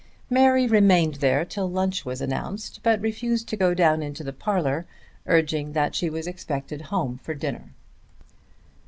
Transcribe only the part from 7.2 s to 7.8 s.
for dinner.